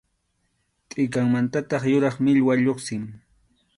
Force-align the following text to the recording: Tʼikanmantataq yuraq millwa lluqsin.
Tʼikanmantataq 0.89 1.83
yuraq 1.91 2.15
millwa 2.25 2.53
lluqsin. 2.63 3.03